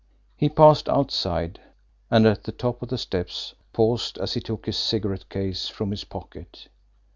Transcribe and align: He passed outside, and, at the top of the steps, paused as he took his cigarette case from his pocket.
He 0.35 0.49
passed 0.49 0.89
outside, 0.89 1.59
and, 2.09 2.25
at 2.25 2.45
the 2.45 2.51
top 2.51 2.81
of 2.81 2.89
the 2.89 2.97
steps, 2.97 3.53
paused 3.71 4.17
as 4.17 4.33
he 4.33 4.39
took 4.41 4.65
his 4.65 4.75
cigarette 4.77 5.29
case 5.29 5.67
from 5.67 5.91
his 5.91 6.05
pocket. 6.05 6.69